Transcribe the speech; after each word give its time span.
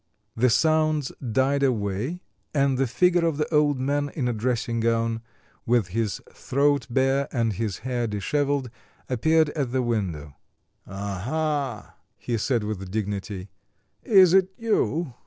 The 0.35 0.49
sounds 0.49 1.11
died 1.19 1.61
away 1.61 2.21
and 2.55 2.79
the 2.79 2.87
figure 2.87 3.23
of 3.23 3.37
the 3.37 3.47
old 3.53 3.79
man 3.79 4.09
in 4.15 4.27
a 4.27 4.33
dressing 4.33 4.79
gown, 4.79 5.21
with 5.63 5.89
his 5.89 6.23
throat 6.33 6.87
bare 6.89 7.27
and 7.31 7.53
his 7.53 7.77
hair 7.85 8.07
dishevelled, 8.07 8.71
appeared 9.09 9.51
at 9.51 9.71
the 9.71 9.83
window. 9.83 10.37
"Aha!" 10.87 11.97
he 12.17 12.35
said 12.39 12.63
with 12.63 12.89
dignity, 12.89 13.49
"is 14.01 14.33
it 14.33 14.49
you?" 14.57 15.13